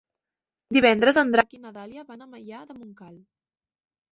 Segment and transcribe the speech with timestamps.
[0.77, 3.17] Divendres en Drac i na Dàlia van a Maià de Montcal.